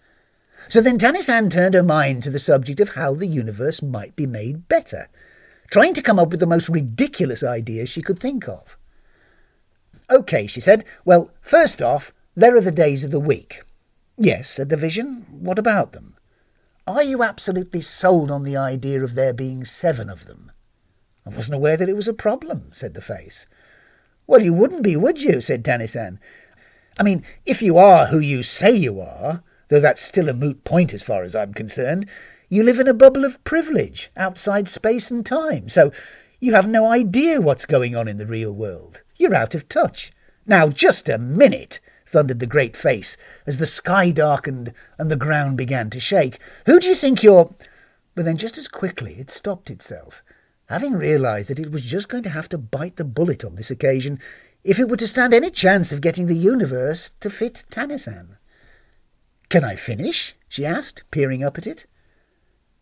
So 0.68 0.82
then 0.82 0.98
Tanisan 0.98 1.50
turned 1.50 1.75
her 1.75 1.82
mind 1.82 2.22
to 2.22 2.30
the 2.30 2.38
subject 2.38 2.78
of 2.80 2.90
how 2.90 3.14
the 3.14 3.26
universe 3.26 3.82
might 3.82 4.14
be 4.16 4.26
made 4.26 4.68
better, 4.68 5.08
trying 5.70 5.94
to 5.94 6.02
come 6.02 6.18
up 6.18 6.30
with 6.30 6.40
the 6.40 6.46
most 6.46 6.68
ridiculous 6.68 7.42
ideas 7.42 7.88
she 7.88 8.02
could 8.02 8.18
think 8.18 8.48
of. 8.48 8.76
OK, 10.10 10.46
she 10.46 10.60
said. 10.60 10.84
Well, 11.04 11.30
first 11.40 11.80
off, 11.80 12.12
there 12.34 12.54
are 12.56 12.60
the 12.60 12.70
days 12.70 13.04
of 13.04 13.10
the 13.10 13.20
week. 13.20 13.62
Yes, 14.18 14.48
said 14.48 14.68
the 14.68 14.76
vision. 14.76 15.26
What 15.30 15.58
about 15.58 15.92
them? 15.92 16.16
Are 16.87 17.02
you 17.02 17.22
absolutely 17.22 17.80
sold 17.80 18.30
on 18.30 18.44
the 18.44 18.56
idea 18.56 19.02
of 19.02 19.14
there 19.14 19.34
being 19.34 19.64
seven 19.64 20.08
of 20.08 20.26
them? 20.26 20.52
I 21.26 21.30
wasn't 21.30 21.56
aware 21.56 21.76
that 21.76 21.88
it 21.88 21.96
was 21.96 22.08
a 22.08 22.14
problem, 22.14 22.70
said 22.72 22.94
the 22.94 23.02
face. 23.02 23.46
Well, 24.26 24.42
you 24.42 24.52
wouldn't 24.54 24.82
be, 24.82 24.96
would 24.96 25.22
you? 25.22 25.40
said 25.40 25.64
Tanisan. 25.64 26.18
I 26.98 27.02
mean, 27.02 27.25
if 27.46 27.62
you 27.62 27.78
are 27.78 28.06
who 28.06 28.18
you 28.18 28.42
say 28.42 28.75
you 28.75 29.00
are, 29.00 29.42
though 29.68 29.80
that's 29.80 30.00
still 30.00 30.28
a 30.28 30.34
moot 30.34 30.64
point 30.64 30.92
as 30.94 31.02
far 31.02 31.22
as 31.22 31.34
I'm 31.34 31.54
concerned, 31.54 32.08
you 32.48 32.62
live 32.62 32.78
in 32.78 32.88
a 32.88 32.94
bubble 32.94 33.25
of 33.25 33.42
privilege 33.44 34.10
outside 34.16 34.68
space 34.68 35.10
and 35.10 35.25
time, 35.25 35.68
so 35.68 35.92
you 36.40 36.54
have 36.54 36.68
no 36.68 36.90
idea 36.90 37.40
what's 37.40 37.66
going 37.66 37.94
on 37.94 38.08
in 38.08 38.16
the 38.16 38.26
real 38.26 38.54
world. 38.54 39.02
You're 39.16 39.34
out 39.34 39.54
of 39.54 39.68
touch. 39.68 40.10
Now, 40.46 40.68
just 40.68 41.08
a 41.08 41.18
minute, 41.18 41.80
thundered 42.06 42.40
the 42.40 42.46
great 42.46 42.76
face 42.76 43.16
as 43.46 43.58
the 43.58 43.66
sky 43.66 44.10
darkened 44.10 44.72
and 44.98 45.10
the 45.10 45.16
ground 45.16 45.58
began 45.58 45.90
to 45.90 46.00
shake. 46.00 46.38
Who 46.66 46.80
do 46.80 46.88
you 46.88 46.94
think 46.94 47.22
you're. 47.22 47.54
But 48.14 48.25
then, 48.25 48.38
just 48.38 48.56
as 48.56 48.66
quickly, 48.66 49.12
it 49.12 49.30
stopped 49.30 49.70
itself, 49.70 50.22
having 50.68 50.94
realized 50.94 51.50
that 51.50 51.58
it 51.58 51.70
was 51.70 51.82
just 51.82 52.08
going 52.08 52.22
to 52.25 52.30
have 52.30 52.48
to 52.48 52.58
bite 52.58 52.96
the 52.96 53.04
bullet 53.04 53.44
on 53.44 53.54
this 53.56 53.70
occasion 53.70 54.18
if 54.64 54.78
it 54.78 54.88
were 54.88 54.96
to 54.96 55.06
stand 55.06 55.34
any 55.34 55.50
chance 55.50 55.92
of 55.92 56.00
getting 56.00 56.26
the 56.26 56.37
universe 56.37 57.10
to 57.20 57.30
fit 57.30 57.64
Tanisan. 57.70 58.38
Can 59.49 59.64
I 59.64 59.76
finish? 59.76 60.35
she 60.49 60.67
asked, 60.67 61.05
peering 61.11 61.43
up 61.43 61.59
at 61.59 61.67
it. 61.67 61.87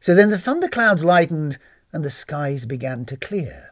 So 0.01 0.15
then 0.15 0.31
the 0.31 0.39
thunderclouds 0.39 1.05
lightened 1.05 1.59
and 1.93 2.05
the 2.05 2.11
skies 2.11 2.67
began 2.67 3.05
to 3.07 3.17
clear. 3.17 3.71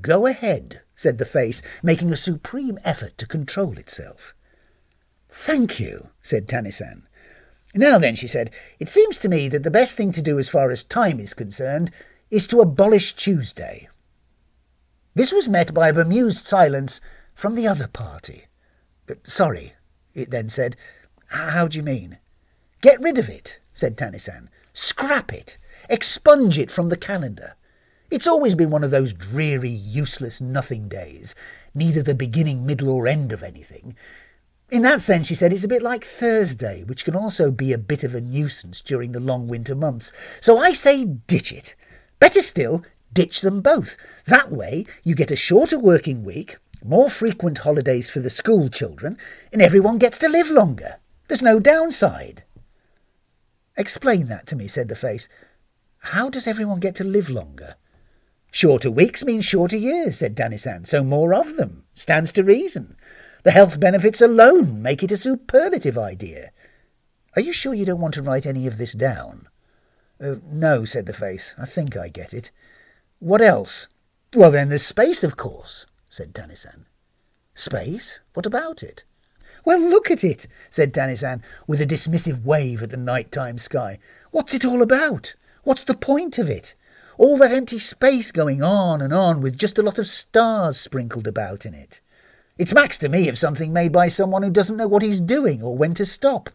Go 0.00 0.26
ahead, 0.26 0.82
said 0.94 1.18
the 1.18 1.26
face, 1.26 1.62
making 1.82 2.10
a 2.10 2.16
supreme 2.16 2.78
effort 2.84 3.18
to 3.18 3.26
control 3.26 3.78
itself. 3.78 4.34
Thank 5.28 5.78
you, 5.78 6.10
said 6.22 6.48
Tanisan. 6.48 7.02
Now 7.74 7.98
then, 7.98 8.14
she 8.14 8.26
said, 8.26 8.52
it 8.78 8.88
seems 8.88 9.18
to 9.18 9.28
me 9.28 9.48
that 9.48 9.62
the 9.62 9.70
best 9.70 9.96
thing 9.96 10.12
to 10.12 10.22
do 10.22 10.38
as 10.38 10.48
far 10.48 10.70
as 10.70 10.82
time 10.82 11.20
is 11.20 11.34
concerned 11.34 11.90
is 12.30 12.46
to 12.48 12.60
abolish 12.60 13.12
Tuesday. 13.12 13.88
This 15.14 15.32
was 15.32 15.48
met 15.48 15.74
by 15.74 15.88
a 15.88 15.92
bemused 15.92 16.46
silence 16.46 17.00
from 17.34 17.54
the 17.54 17.68
other 17.68 17.88
party. 17.88 18.46
Sorry, 19.24 19.74
it 20.14 20.30
then 20.30 20.48
said. 20.48 20.76
How 21.28 21.68
do 21.68 21.76
you 21.76 21.82
mean? 21.82 22.18
Get 22.80 23.00
rid 23.00 23.18
of 23.18 23.28
it, 23.28 23.60
said 23.72 23.96
Tanisan. 23.96 24.48
Scrap 24.72 25.32
it. 25.32 25.58
Expunge 25.88 26.58
it 26.58 26.70
from 26.70 26.88
the 26.88 26.96
calendar. 26.96 27.54
It's 28.10 28.26
always 28.26 28.54
been 28.54 28.70
one 28.70 28.84
of 28.84 28.90
those 28.90 29.12
dreary, 29.12 29.68
useless 29.68 30.40
nothing 30.40 30.88
days, 30.88 31.34
neither 31.74 32.02
the 32.02 32.14
beginning, 32.14 32.64
middle, 32.64 32.90
or 32.90 33.08
end 33.08 33.32
of 33.32 33.42
anything. 33.42 33.96
In 34.70 34.82
that 34.82 35.00
sense, 35.00 35.26
she 35.26 35.34
said, 35.34 35.52
it's 35.52 35.64
a 35.64 35.68
bit 35.68 35.82
like 35.82 36.04
Thursday, 36.04 36.84
which 36.84 37.04
can 37.04 37.16
also 37.16 37.50
be 37.50 37.72
a 37.72 37.78
bit 37.78 38.04
of 38.04 38.14
a 38.14 38.20
nuisance 38.20 38.80
during 38.80 39.12
the 39.12 39.20
long 39.20 39.48
winter 39.48 39.74
months. 39.74 40.12
So 40.40 40.58
I 40.58 40.72
say 40.72 41.04
ditch 41.04 41.52
it. 41.52 41.74
Better 42.20 42.42
still, 42.42 42.84
ditch 43.12 43.40
them 43.40 43.60
both. 43.60 43.96
That 44.26 44.52
way, 44.52 44.86
you 45.02 45.14
get 45.14 45.30
a 45.30 45.36
shorter 45.36 45.78
working 45.78 46.24
week, 46.24 46.58
more 46.84 47.10
frequent 47.10 47.58
holidays 47.58 48.10
for 48.10 48.20
the 48.20 48.30
school 48.30 48.68
children, 48.68 49.18
and 49.52 49.62
everyone 49.62 49.98
gets 49.98 50.18
to 50.18 50.28
live 50.28 50.50
longer. 50.50 50.96
There's 51.28 51.42
no 51.42 51.58
downside. 51.58 52.44
Explain 53.76 54.28
that 54.28 54.46
to 54.48 54.56
me, 54.56 54.68
said 54.68 54.88
the 54.88 54.96
face. 54.96 55.28
How 55.98 56.30
does 56.30 56.46
everyone 56.46 56.80
get 56.80 56.94
to 56.96 57.04
live 57.04 57.28
longer? 57.28 57.74
Shorter 58.50 58.90
weeks 58.90 59.24
mean 59.24 59.40
shorter 59.40 59.76
years, 59.76 60.18
said 60.18 60.36
Tanisan, 60.36 60.86
so 60.86 61.02
more 61.02 61.34
of 61.34 61.56
them. 61.56 61.84
Stands 61.94 62.32
to 62.32 62.44
reason. 62.44 62.96
The 63.42 63.50
health 63.50 63.78
benefits 63.78 64.20
alone 64.20 64.80
make 64.80 65.02
it 65.02 65.12
a 65.12 65.16
superlative 65.16 65.98
idea. 65.98 66.50
Are 67.34 67.42
you 67.42 67.52
sure 67.52 67.74
you 67.74 67.84
don't 67.84 68.00
want 68.00 68.14
to 68.14 68.22
write 68.22 68.46
any 68.46 68.66
of 68.66 68.78
this 68.78 68.92
down? 68.92 69.48
Uh, 70.18 70.36
no, 70.46 70.84
said 70.84 71.06
the 71.06 71.12
face. 71.12 71.54
I 71.58 71.66
think 71.66 71.96
I 71.96 72.08
get 72.08 72.32
it. 72.32 72.50
What 73.18 73.42
else? 73.42 73.88
Well, 74.34 74.50
then 74.50 74.68
there's 74.68 74.86
space, 74.86 75.22
of 75.22 75.36
course, 75.36 75.86
said 76.08 76.32
Tanisan. 76.32 76.86
Space? 77.54 78.20
What 78.32 78.46
about 78.46 78.82
it? 78.82 79.04
Well, 79.66 79.80
look 79.80 80.12
at 80.12 80.22
it, 80.22 80.46
said 80.70 80.94
Tanisan, 80.94 81.42
with 81.66 81.80
a 81.80 81.86
dismissive 81.86 82.44
wave 82.44 82.84
at 82.84 82.90
the 82.90 82.96
night-time 82.96 83.58
sky. 83.58 83.98
What's 84.30 84.54
it 84.54 84.64
all 84.64 84.80
about? 84.80 85.34
What's 85.64 85.82
the 85.82 85.96
point 85.96 86.38
of 86.38 86.48
it? 86.48 86.76
All 87.18 87.36
that 87.38 87.52
empty 87.52 87.80
space 87.80 88.30
going 88.30 88.62
on 88.62 89.02
and 89.02 89.12
on 89.12 89.40
with 89.40 89.58
just 89.58 89.76
a 89.76 89.82
lot 89.82 89.98
of 89.98 90.06
stars 90.06 90.78
sprinkled 90.78 91.26
about 91.26 91.66
in 91.66 91.74
it. 91.74 92.00
It's 92.56 92.72
max 92.72 92.96
to 92.98 93.08
me 93.08 93.28
of 93.28 93.38
something 93.38 93.72
made 93.72 93.90
by 93.90 94.06
someone 94.06 94.44
who 94.44 94.50
doesn't 94.50 94.76
know 94.76 94.86
what 94.86 95.02
he's 95.02 95.20
doing 95.20 95.64
or 95.64 95.76
when 95.76 95.94
to 95.94 96.04
stop. 96.04 96.48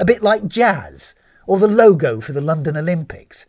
A 0.00 0.04
bit 0.04 0.24
like 0.24 0.48
jazz, 0.48 1.14
or 1.46 1.58
the 1.58 1.68
logo 1.68 2.20
for 2.20 2.32
the 2.32 2.40
London 2.40 2.76
Olympics. 2.76 3.46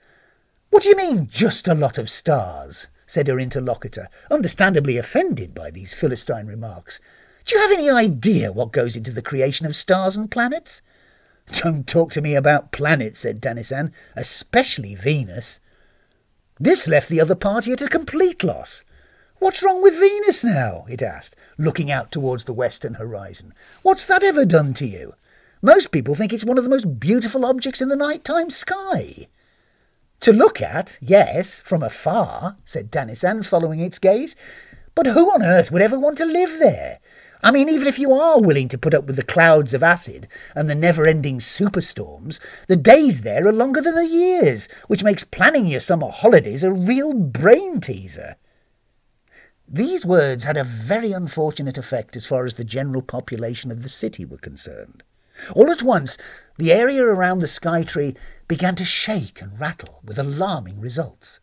What 0.70 0.84
do 0.84 0.90
you 0.90 0.96
mean, 0.96 1.28
just 1.32 1.68
a 1.68 1.74
lot 1.74 1.98
of 1.98 2.12
stars? 2.12 2.86
said 3.08 3.26
her 3.26 3.40
interlocutor, 3.40 4.08
understandably 4.30 4.98
offended 4.98 5.56
by 5.56 5.72
these 5.72 5.96
Philistine 5.96 6.46
remarks. 6.46 7.00
Do 7.50 7.56
you 7.56 7.62
have 7.64 7.72
any 7.72 7.90
idea 7.90 8.52
what 8.52 8.72
goes 8.72 8.96
into 8.96 9.10
the 9.10 9.24
creation 9.24 9.66
of 9.66 9.76
stars 9.76 10.16
and 10.16 10.30
planets? 10.30 10.84
Don't 11.54 11.88
talk 11.88 12.12
to 12.12 12.22
me 12.22 12.36
about 12.36 12.72
planets, 12.72 13.22
said 13.22 13.42
Tanisan, 13.42 13.92
especially 14.16 14.94
Venus. 14.94 15.60
This 16.60 16.88
left 16.88 17.10
the 17.10 17.20
other 17.20 17.34
party 17.34 17.72
at 17.72 17.82
a 17.82 17.88
complete 17.88 18.44
loss. 18.44 18.84
What's 19.40 19.64
wrong 19.64 19.82
with 19.82 20.00
Venus 20.00 20.44
now? 20.44 20.86
it 20.88 21.02
asked, 21.02 21.36
looking 21.58 21.90
out 21.90 22.12
towards 22.12 22.44
the 22.44 22.54
western 22.54 22.94
horizon. 22.94 23.56
What's 23.82 24.06
that 24.06 24.22
ever 24.22 24.46
done 24.46 24.76
to 24.76 24.86
you? 24.86 25.16
Most 25.64 25.92
people 25.92 26.14
think 26.14 26.32
it's 26.32 26.46
one 26.46 26.60
of 26.60 26.64
the 26.64 26.70
most 26.70 27.00
beautiful 27.00 27.44
objects 27.44 27.82
in 27.82 27.90
the 27.90 27.96
nighttime 27.96 28.52
sky. 28.52 29.26
To 30.20 30.32
look 30.32 30.62
at, 30.62 31.00
yes, 31.02 31.62
from 31.62 31.82
afar, 31.82 32.58
said 32.64 32.92
Tanisan, 32.92 33.44
following 33.44 33.80
its 33.80 33.98
gaze. 33.98 34.36
But 34.94 35.08
who 35.08 35.32
on 35.32 35.42
earth 35.42 35.72
would 35.72 35.82
ever 35.82 35.98
want 35.98 36.20
to 36.20 36.26
live 36.26 36.60
there? 36.60 37.00
I 37.42 37.52
mean, 37.52 37.70
even 37.70 37.88
if 37.88 37.98
you 37.98 38.12
are 38.12 38.42
willing 38.42 38.68
to 38.68 38.78
put 38.78 38.94
up 38.94 39.06
with 39.06 39.16
the 39.16 39.24
clouds 39.24 39.74
of 39.74 39.82
acid 39.82 40.28
and 40.56 40.70
the 40.70 40.76
never-ending 40.76 41.40
superstorms, 41.40 42.40
the 42.68 42.76
days 42.76 43.22
there 43.22 43.48
are 43.48 43.54
longer 43.54 43.80
than 43.80 43.96
the 43.96 44.08
years, 44.08 44.68
which 44.88 45.06
makes 45.06 45.24
planning 45.24 45.66
your 45.66 45.80
summer 45.80 46.10
holidays 46.10 46.66
a 46.66 46.72
real 46.72 47.14
brain 47.14 47.80
teaser. 47.80 48.36
These 49.72 50.06
words 50.06 50.44
had 50.44 50.58
a 50.58 50.66
very 50.66 51.14
unfortunate 51.14 51.78
effect 51.78 52.18
as 52.18 52.26
far 52.26 52.46
as 52.46 52.56
the 52.56 52.66
general 52.66 53.02
population 53.02 53.72
of 53.72 53.84
the 53.84 53.90
city 53.90 54.26
were 54.26 54.38
concerned. 54.38 55.04
All 55.56 55.72
at 55.72 55.84
once, 55.84 56.18
the 56.58 56.74
area 56.74 57.04
around 57.04 57.40
the 57.40 57.48
sky 57.48 57.84
tree 57.84 58.16
began 58.50 58.76
to 58.76 58.84
shake 58.84 59.42
and 59.42 59.58
rattle 59.58 60.02
with 60.04 60.20
alarming 60.20 60.82
results. 60.82 61.40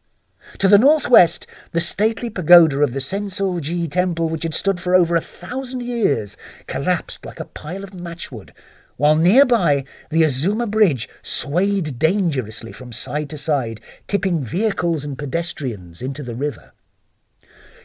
To 0.58 0.68
the 0.68 0.78
northwest, 0.78 1.46
the 1.72 1.80
stately 1.80 2.30
pagoda 2.30 2.78
of 2.78 2.92
the 2.92 3.00
Sensoji 3.00 3.90
temple, 3.90 4.28
which 4.28 4.44
had 4.44 4.54
stood 4.54 4.80
for 4.80 4.94
over 4.94 5.16
a 5.16 5.20
thousand 5.20 5.82
years, 5.82 6.36
collapsed 6.66 7.26
like 7.26 7.40
a 7.40 7.44
pile 7.44 7.84
of 7.84 7.90
matchwood, 7.90 8.50
while 8.96 9.16
nearby 9.16 9.84
the 10.10 10.24
Azuma 10.24 10.66
Bridge 10.66 11.08
swayed 11.22 11.98
dangerously 11.98 12.72
from 12.72 12.92
side 12.92 13.28
to 13.30 13.36
side, 13.36 13.80
tipping 14.06 14.42
vehicles 14.42 15.04
and 15.04 15.18
pedestrians 15.18 16.00
into 16.00 16.22
the 16.22 16.36
river. 16.36 16.72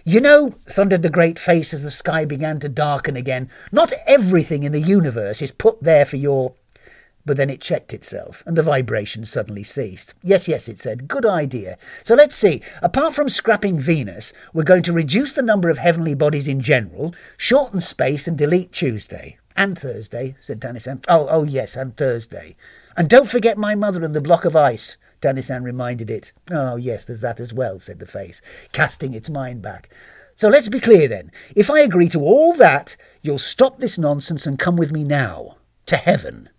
You 0.04 0.22
know, 0.22 0.50
thundered 0.66 1.04
the 1.04 1.10
great 1.10 1.38
face 1.38 1.74
as 1.74 1.84
the 1.84 1.92
sky 1.92 2.26
began 2.26 2.60
to 2.60 2.70
darken 2.70 3.16
again, 3.16 3.50
not 3.72 3.94
everything 4.08 4.64
in 4.64 4.72
the 4.72 4.82
universe 4.82 5.42
is 5.42 5.52
put 5.52 5.84
there 5.84 6.06
for 6.06 6.16
your 6.16 6.56
but 7.26 7.38
then 7.38 7.50
it 7.50 7.62
checked 7.62 7.94
itself, 7.94 8.44
and 8.46 8.56
the 8.56 8.64
vibration 8.64 9.26
suddenly 9.26 9.64
ceased. 9.64 10.16
Yes, 10.24 10.48
yes, 10.48 10.68
it 10.68 10.80
said. 10.80 11.08
Good 11.08 11.26
idea. 11.26 11.78
So 12.04 12.16
let's 12.16 12.36
see. 12.36 12.62
Apart 12.82 13.14
from 13.14 13.30
scrapping 13.30 13.80
Venus, 13.80 14.34
we're 14.54 14.64
going 14.64 14.84
to 14.84 14.94
reduce 14.94 15.34
the 15.34 15.42
number 15.42 15.70
of 15.70 15.78
heavenly 15.78 16.14
bodies 16.14 16.48
in 16.48 16.62
general, 16.62 17.14
shorten 17.38 17.82
space, 17.82 18.28
and 18.28 18.38
delete 18.38 18.72
Tuesday. 18.72 19.38
And 19.56 19.78
Thursday, 19.78 20.36
said 20.40 20.62
Tanisan. 20.62 21.04
Oh, 21.08 21.28
oh, 21.30 21.44
yes, 21.44 21.76
and 21.76 21.96
Thursday. 21.96 22.56
And 22.98 23.10
don't 23.10 23.30
forget 23.30 23.58
my 23.58 23.76
mother 23.76 24.04
and 24.04 24.16
the 24.16 24.22
block 24.22 24.46
of 24.46 24.56
ice, 24.56 24.98
Tanisan 25.22 25.64
reminded 25.64 26.10
it. 26.10 26.34
Oh, 26.50 26.78
yes, 26.78 27.06
there's 27.06 27.22
that 27.22 27.40
as 27.40 27.54
well, 27.54 27.78
said 27.78 28.00
the 28.00 28.08
face, 28.08 28.42
casting 28.72 29.14
its 29.14 29.30
mind 29.30 29.62
back. 29.62 29.90
So 30.36 30.50
let's 30.50 30.70
be 30.70 30.80
clear 30.80 31.08
then. 31.08 31.32
If 31.56 31.70
I 31.70 31.82
agree 31.82 32.10
to 32.10 32.22
all 32.22 32.54
that, 32.54 32.96
you'll 33.22 33.38
stop 33.38 33.80
this 33.80 33.98
nonsense 33.98 34.48
and 34.48 34.58
come 34.58 34.76
with 34.76 34.92
me 34.92 35.04
now. 35.04 35.58
To 35.88 35.98
heaven. 35.98 36.50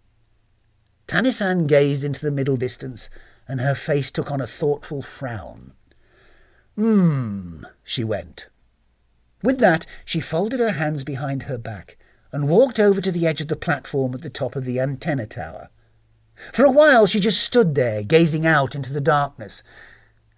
Tanisan 1.13 1.67
gazed 1.67 2.05
into 2.05 2.23
the 2.23 2.31
middle 2.31 2.57
distance, 2.57 3.11
and 3.47 3.61
her 3.61 3.75
face 3.75 4.11
took 4.11 4.33
on 4.33 4.41
a 4.41 4.47
thoughtful 4.47 5.03
frown. 5.03 5.75
Hmm, 6.75 7.65
she 7.85 8.03
went. 8.03 8.49
With 9.43 9.59
that, 9.59 9.85
she 10.07 10.21
folded 10.21 10.59
her 10.59 10.71
hands 10.71 11.05
behind 11.05 11.43
her 11.43 11.59
back 11.59 11.99
and 12.33 12.49
walked 12.49 12.81
over 12.81 13.03
to 13.03 13.13
the 13.13 13.27
edge 13.27 13.43
of 13.43 13.49
the 13.49 13.57
platform 13.57 14.15
at 14.15 14.23
the 14.23 14.31
top 14.31 14.57
of 14.57 14.65
the 14.65 14.81
antenna 14.81 15.27
tower. 15.27 15.69
For 16.51 16.65
a 16.65 16.71
while 16.71 17.07
she 17.07 17.21
just 17.21 17.43
stood 17.43 17.75
there, 17.75 18.03
gazing 18.03 18.47
out 18.47 18.75
into 18.75 18.91
the 18.91 18.99
darkness. 18.99 19.63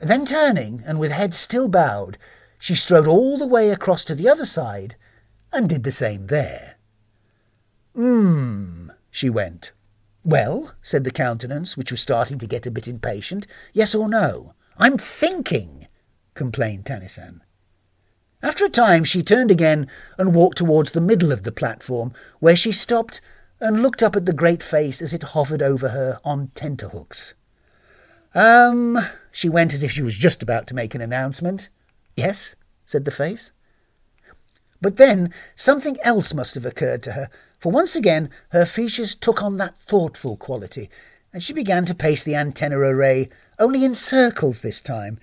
Then 0.01 0.27
turning, 0.27 0.83
and 0.85 0.99
with 0.99 1.13
head 1.13 1.35
still 1.35 1.69
bowed, 1.69 2.19
she 2.59 2.75
strode 2.75 3.07
all 3.07 3.39
the 3.39 3.47
way 3.47 3.71
across 3.71 4.03
to 4.07 4.17
the 4.17 4.29
other 4.29 4.45
side 4.45 4.97
and 5.53 5.69
did 5.69 5.85
the 5.85 5.93
same 5.93 6.27
there. 6.27 6.79
Hmm, 7.95 8.89
she 9.09 9.31
went. 9.31 9.71
Well, 10.25 10.73
said 10.81 11.05
the 11.05 11.11
countenance, 11.11 11.77
which 11.77 11.91
was 11.91 12.01
starting 12.01 12.39
to 12.39 12.47
get 12.47 12.67
a 12.67 12.71
bit 12.71 12.89
impatient, 12.89 13.47
yes 13.75 13.95
or 13.95 14.09
no? 14.09 14.55
I'm 14.79 14.97
thinking. 14.97 15.87
complained 16.33 16.87
Tanisan. 16.87 17.41
After 18.43 18.65
a 18.65 18.71
time, 18.71 19.05
she 19.05 19.23
turned 19.23 19.51
again 19.51 19.87
and 20.19 20.35
walked 20.35 20.59
towards 20.59 20.93
the 20.93 21.01
middle 21.01 21.31
of 21.31 21.43
the 21.43 21.53
platform, 21.53 22.13
where 22.41 22.57
she 22.57 22.73
stopped 22.73 23.21
and 23.61 23.83
looked 23.83 24.03
up 24.03 24.17
at 24.17 24.27
the 24.27 24.33
great 24.33 24.63
face 24.63 25.01
as 25.01 25.13
it 25.13 25.23
hovered 25.23 25.63
over 25.63 25.91
her 25.91 26.19
on 26.25 26.49
tenterhooks. 26.49 27.35
Um, 28.35 28.99
she 29.31 29.49
went 29.49 29.73
as 29.73 29.85
if 29.85 29.93
she 29.93 30.03
was 30.03 30.19
just 30.19 30.43
about 30.43 30.67
to 30.67 30.75
make 30.75 30.95
an 30.95 31.01
announcement. 31.01 31.69
Yes, 32.17 32.57
said 32.85 33.05
the 33.05 33.11
face. 33.11 33.53
But 34.81 34.97
then 34.97 35.33
something 35.55 35.97
else 36.03 36.35
must 36.35 36.55
have 36.55 36.67
occurred 36.67 37.03
to 37.05 37.13
her, 37.13 37.31
for 37.65 37.73
once 37.73 37.97
again 37.97 38.29
her 38.51 38.67
features 38.67 39.15
took 39.15 39.43
on 39.43 39.57
that 39.57 39.75
thoughtful 39.75 40.37
quality, 40.37 40.91
and 41.33 41.43
she 41.43 41.55
began 41.55 41.87
to 41.87 41.95
pace 41.95 42.23
the 42.23 42.35
antenna 42.35 42.77
array, 42.77 43.31
only 43.59 43.87
in 43.87 43.95
circles 43.95 44.61
this 44.61 44.83
time, 44.83 45.19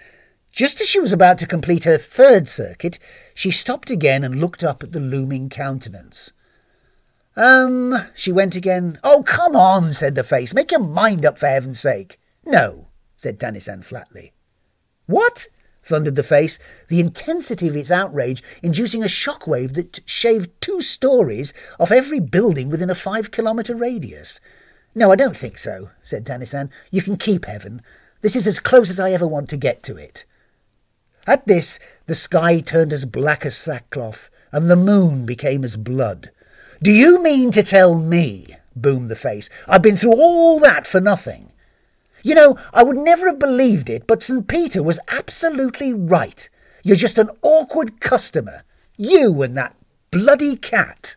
just 0.52 0.82
as 0.82 0.88
she 0.88 1.00
was 1.00 1.14
about 1.14 1.38
to 1.38 1.46
complete 1.46 1.84
her 1.84 2.00
third 2.00 2.48
circuit, 2.48 2.98
she 3.36 3.52
stopped 3.52 3.92
again 3.92 4.24
and 4.24 4.42
looked 4.42 4.64
up 4.64 4.82
at 4.82 4.92
the 4.92 5.00
looming 5.00 5.50
countenance. 5.50 6.34
Um, 7.36 7.94
she 8.16 8.32
went 8.32 8.56
again. 8.56 8.98
Oh, 9.04 9.22
come 9.22 9.56
on, 9.56 9.94
said 9.94 10.16
the 10.16 10.24
face. 10.24 10.52
Make 10.52 10.72
your 10.72 10.82
mind 10.82 11.28
up 11.28 11.38
for 11.38 11.46
heaven's 11.46 11.80
sake. 11.80 12.18
No, 12.44 12.88
said 13.16 13.40
Tanisan 13.40 13.84
flatly. 13.84 14.34
What? 15.06 15.48
Thundered 15.84 16.16
the 16.16 16.24
face, 16.24 16.60
the 16.88 17.00
intensity 17.00 17.68
of 17.68 17.76
its 17.76 17.92
outrage 17.92 18.44
inducing 18.62 19.04
a 19.04 19.08
shock 19.08 19.48
wave 19.48 19.74
that 19.74 20.00
shaved 20.06 20.50
two 20.62 20.82
stories 20.82 21.54
off 21.80 21.92
every 21.92 22.20
building 22.20 22.70
within 22.70 22.90
a 22.90 22.96
five 22.96 23.32
kilometre 23.32 23.76
radius. 23.76 24.40
No, 24.94 25.12
I 25.12 25.16
don't 25.16 25.36
think 25.36 25.58
so, 25.58 25.90
said 26.04 26.26
Tanisan. 26.26 26.70
You 26.92 27.02
can 27.02 27.16
keep 27.16 27.46
heaven. 27.46 27.82
This 28.22 28.36
is 28.36 28.46
as 28.46 28.60
close 28.60 28.90
as 28.90 29.00
I 29.00 29.12
ever 29.12 29.28
want 29.28 29.50
to 29.50 29.58
get 29.58 29.84
to 29.84 29.98
it. 29.98 30.26
At 31.26 31.48
this, 31.48 31.80
the 32.08 32.16
sky 32.16 32.60
turned 32.60 32.92
as 32.92 33.06
black 33.06 33.46
as 33.46 33.56
sackcloth, 33.56 34.30
and 34.52 34.70
the 34.70 34.76
moon 34.76 35.26
became 35.26 35.64
as 35.64 35.78
blood. 35.78 36.32
Do 36.84 36.92
you 36.92 37.24
mean 37.24 37.52
to 37.52 37.64
tell 37.64 37.96
me, 37.96 38.56
boomed 38.76 39.10
the 39.10 39.16
face, 39.16 39.50
I've 39.68 39.82
been 39.82 39.96
through 39.96 40.20
all 40.20 40.60
that 40.60 40.86
for 40.88 41.00
nothing? 41.00 41.51
You 42.24 42.36
know, 42.36 42.56
I 42.74 42.84
would 42.84 42.98
never 42.98 43.28
have 43.28 43.40
believed 43.40 43.90
it, 43.90 44.08
but 44.08 44.22
St. 44.24 44.48
Peter 44.48 44.84
was 44.84 45.00
absolutely 45.10 45.94
right. 45.94 46.50
You're 46.84 46.98
just 46.98 47.18
an 47.18 47.30
awkward 47.42 48.00
customer. 48.00 48.64
You 48.98 49.42
and 49.42 49.56
that 49.58 49.76
bloody 50.12 50.56
cat. 50.56 51.16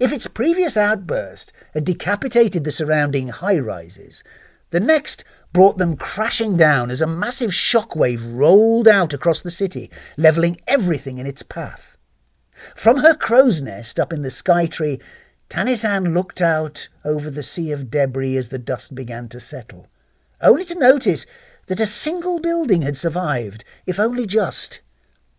If 0.00 0.12
its 0.12 0.26
previous 0.26 0.76
outburst 0.76 1.52
had 1.72 1.84
decapitated 1.84 2.64
the 2.64 2.72
surrounding 2.72 3.28
high 3.28 3.58
rises, 3.58 4.24
the 4.70 4.80
next 4.80 5.24
brought 5.52 5.78
them 5.78 5.96
crashing 5.96 6.56
down 6.56 6.90
as 6.90 7.00
a 7.00 7.06
massive 7.06 7.54
shock 7.54 7.94
wave 7.94 8.24
rolled 8.24 8.88
out 8.88 9.14
across 9.14 9.40
the 9.40 9.50
city, 9.50 9.90
levelling 10.16 10.58
everything 10.66 11.18
in 11.18 11.26
its 11.26 11.42
path. 11.44 11.96
From 12.74 12.98
her 12.98 13.14
crow's 13.14 13.60
nest 13.60 14.00
up 14.00 14.12
in 14.12 14.22
the 14.22 14.30
sky 14.30 14.66
tree, 14.66 15.00
Tanisan 15.48 16.14
looked 16.14 16.40
out 16.40 16.88
over 17.04 17.30
the 17.30 17.42
sea 17.42 17.70
of 17.70 17.90
debris 17.90 18.36
as 18.36 18.48
the 18.48 18.58
dust 18.58 18.94
began 18.94 19.28
to 19.28 19.40
settle, 19.40 19.86
only 20.40 20.64
to 20.64 20.78
notice 20.78 21.26
that 21.66 21.80
a 21.80 21.86
single 21.86 22.40
building 22.40 22.82
had 22.82 22.96
survived, 22.96 23.64
if 23.86 23.98
only 23.98 24.26
just. 24.26 24.80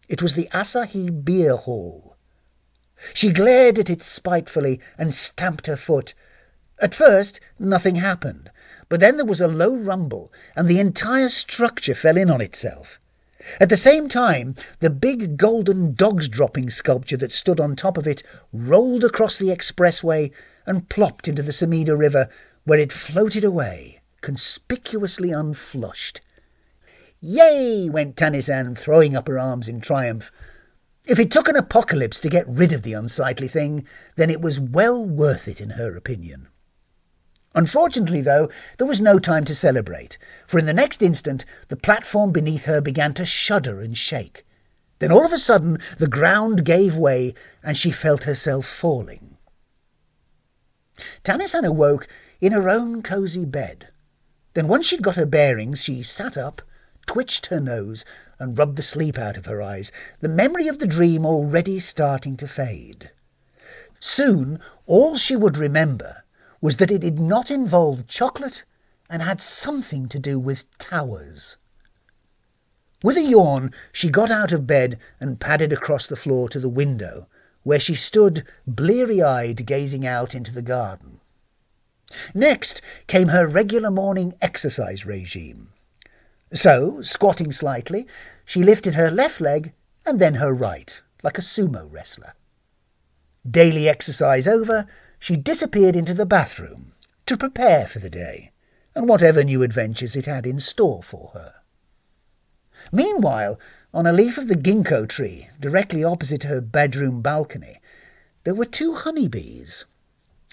It 0.07 0.21
was 0.21 0.33
the 0.33 0.49
Asahi 0.53 1.23
Beer 1.23 1.55
Hall. 1.55 2.15
She 3.13 3.31
glared 3.31 3.77
at 3.77 3.89
it 3.89 4.01
spitefully 4.01 4.79
and 4.97 5.13
stamped 5.13 5.67
her 5.67 5.75
foot. 5.75 6.13
At 6.79 6.95
first, 6.95 7.39
nothing 7.59 7.95
happened, 7.95 8.51
but 8.89 8.99
then 8.99 9.17
there 9.17 9.25
was 9.25 9.41
a 9.41 9.47
low 9.47 9.75
rumble, 9.75 10.31
and 10.55 10.67
the 10.67 10.79
entire 10.79 11.29
structure 11.29 11.95
fell 11.95 12.17
in 12.17 12.29
on 12.29 12.41
itself. 12.41 12.99
At 13.59 13.69
the 13.69 13.77
same 13.77 14.07
time, 14.07 14.55
the 14.79 14.89
big 14.89 15.37
golden 15.37 15.93
dogs 15.93 16.29
dropping 16.29 16.69
sculpture 16.69 17.17
that 17.17 17.31
stood 17.31 17.59
on 17.59 17.75
top 17.75 17.97
of 17.97 18.07
it 18.07 18.23
rolled 18.53 19.03
across 19.03 19.37
the 19.37 19.49
expressway 19.49 20.31
and 20.65 20.89
plopped 20.89 21.27
into 21.27 21.41
the 21.41 21.51
Sumida 21.51 21.97
River, 21.97 22.29
where 22.63 22.79
it 22.79 22.91
floated 22.91 23.43
away, 23.43 24.01
conspicuously 24.21 25.31
unflushed. 25.31 26.21
Yay! 27.19 27.89
went 27.89 28.15
Tanisan, 28.15 28.77
throwing 28.77 29.15
up 29.15 29.27
her 29.27 29.39
arms 29.39 29.67
in 29.67 29.81
triumph. 29.81 30.31
If 31.05 31.19
it 31.19 31.29
took 31.29 31.47
an 31.47 31.55
apocalypse 31.55 32.19
to 32.21 32.29
get 32.29 32.47
rid 32.47 32.71
of 32.71 32.83
the 32.83 32.93
unsightly 32.93 33.47
thing, 33.47 33.85
then 34.15 34.29
it 34.29 34.41
was 34.41 34.59
well 34.59 35.05
worth 35.05 35.47
it 35.47 35.61
in 35.61 35.71
her 35.71 35.95
opinion. 35.95 36.47
Unfortunately, 37.55 38.19
though, 38.19 38.49
there 38.77 38.85
was 38.85 38.99
no 38.99 39.17
time 39.17 39.45
to 39.45 39.55
celebrate, 39.55 40.17
for 40.45 40.59
in 40.59 40.65
the 40.65 40.73
next 40.73 41.01
instant 41.01 41.45
the 41.69 41.77
platform 41.77 42.33
beneath 42.33 42.65
her 42.65 42.81
began 42.81 43.13
to 43.13 43.25
shudder 43.25 43.79
and 43.79 43.97
shake. 43.97 44.45
Then 44.99 45.11
all 45.11 45.25
of 45.25 45.31
a 45.31 45.37
sudden 45.37 45.77
the 45.97 46.09
ground 46.09 46.65
gave 46.65 46.97
way 46.97 47.33
and 47.63 47.77
she 47.77 47.91
felt 47.91 48.23
herself 48.23 48.65
falling. 48.65 49.37
Tanisan 51.23 51.63
awoke 51.63 52.07
in 52.41 52.51
her 52.51 52.69
own 52.69 53.01
cosy 53.01 53.45
bed. 53.45 53.87
Then 54.53 54.67
once 54.67 54.87
she'd 54.87 55.01
got 55.01 55.15
her 55.15 55.25
bearings, 55.25 55.81
she 55.81 56.03
sat 56.03 56.37
up, 56.37 56.61
twitched 57.07 57.47
her 57.47 57.61
nose, 57.61 58.03
and 58.37 58.57
rubbed 58.57 58.75
the 58.75 58.81
sleep 58.81 59.17
out 59.17 59.37
of 59.37 59.45
her 59.45 59.61
eyes, 59.61 59.93
the 60.19 60.27
memory 60.27 60.67
of 60.67 60.79
the 60.79 60.87
dream 60.87 61.25
already 61.25 61.79
starting 61.79 62.35
to 62.37 62.47
fade. 62.47 63.11
Soon 64.01 64.59
all 64.85 65.15
she 65.15 65.37
would 65.37 65.57
remember 65.57 66.24
was 66.65 66.77
that 66.77 66.89
it 66.89 67.01
did 67.01 67.19
not 67.19 67.51
involve 67.51 68.07
chocolate 68.07 68.63
and 69.07 69.21
had 69.21 69.39
something 69.39 70.09
to 70.09 70.17
do 70.17 70.39
with 70.39 70.65
towers. 70.79 71.57
With 73.03 73.17
a 73.17 73.21
yawn, 73.21 73.71
she 73.91 74.09
got 74.09 74.31
out 74.31 74.51
of 74.51 74.65
bed 74.65 74.97
and 75.19 75.39
padded 75.39 75.71
across 75.71 76.07
the 76.07 76.15
floor 76.15 76.49
to 76.49 76.59
the 76.59 76.67
window, 76.67 77.27
where 77.61 77.79
she 77.79 77.93
stood 77.93 78.47
bleary 78.65 79.21
eyed 79.21 79.67
gazing 79.67 80.07
out 80.07 80.33
into 80.33 80.51
the 80.51 80.63
garden. 80.63 81.19
Next 82.33 82.81
came 83.05 83.27
her 83.27 83.45
regular 83.45 83.91
morning 83.91 84.33
exercise 84.41 85.05
regime. 85.05 85.69
So, 86.51 86.99
squatting 87.03 87.51
slightly, 87.51 88.07
she 88.43 88.63
lifted 88.63 88.95
her 88.95 89.11
left 89.11 89.39
leg 89.39 89.71
and 90.03 90.19
then 90.19 90.33
her 90.33 90.51
right, 90.51 90.99
like 91.21 91.37
a 91.37 91.41
sumo 91.41 91.87
wrestler. 91.91 92.33
Daily 93.47 93.87
exercise 93.87 94.47
over, 94.47 94.87
she 95.25 95.35
disappeared 95.35 95.95
into 95.95 96.13
the 96.13 96.23
bathroom 96.23 96.91
to 97.25 97.35
prepare 97.35 97.87
for 97.87 97.97
the 97.97 98.11
day 98.11 98.51
and 98.93 99.09
whatever 99.09 99.43
new 99.43 99.63
adventures 99.63 100.15
it 100.15 100.27
had 100.27 100.45
in 100.45 100.59
store 100.59 101.01
for 101.01 101.31
her. 101.33 101.55
Meanwhile, 102.91 103.59
on 103.91 104.05
a 104.05 104.13
leaf 104.13 104.37
of 104.37 104.49
the 104.49 104.55
ginkgo 104.55 105.07
tree, 105.09 105.49
directly 105.59 106.03
opposite 106.03 106.43
her 106.43 106.61
bedroom 106.61 107.23
balcony, 107.23 107.81
there 108.43 108.53
were 108.53 108.65
two 108.65 108.93
honeybees. 108.93 109.87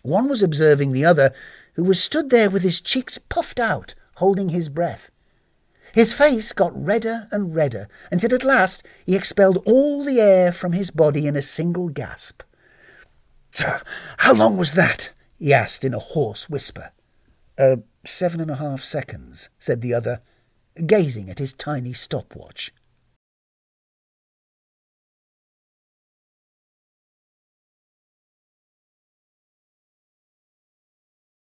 One 0.05 0.27
was 0.27 0.43
observing 0.43 0.93
the 0.93 1.05
other, 1.05 1.35
who 1.75 1.85
was 1.85 2.03
stood 2.03 2.31
there 2.31 2.49
with 2.49 2.63
his 2.63 2.81
cheeks 2.81 3.19
puffed 3.19 3.61
out, 3.61 3.95
holding 4.15 4.49
his 4.49 4.71
breath. 4.71 5.11
His 5.93 6.15
face 6.15 6.55
got 6.55 6.73
redder 6.75 7.29
and 7.31 7.55
redder, 7.55 7.89
until 8.11 8.33
at 8.33 8.43
last 8.43 8.87
he 9.05 9.17
expelled 9.17 9.63
all 9.67 10.03
the 10.03 10.19
air 10.19 10.51
from 10.51 10.73
his 10.73 10.91
body 10.91 11.27
in 11.27 11.37
a 11.37 11.43
single 11.43 11.91
gasp. 11.91 12.41
How 14.19 14.33
long 14.33 14.57
was 14.57 14.73
that? 14.73 15.11
he 15.37 15.53
asked 15.53 15.85
in 15.85 15.95
a 15.95 15.99
hoarse 15.99 16.49
whisper. 16.49 16.93
Uh, 17.59 17.77
seven 18.05 18.41
and 18.41 18.51
a 18.51 18.57
half 18.57 18.83
seconds, 18.83 19.51
said 19.59 19.81
the 19.81 19.95
other, 19.95 20.19
gazing 20.87 21.29
at 21.29 21.39
his 21.39 21.53
tiny 21.53 21.93
stopwatch. 21.93 22.73